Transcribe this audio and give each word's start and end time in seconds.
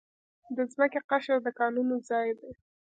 د 0.55 0.57
ځمکې 0.71 0.99
قشر 1.09 1.37
د 1.43 1.47
کانونو 1.59 1.95
ځای 2.09 2.29
دی. 2.39 2.51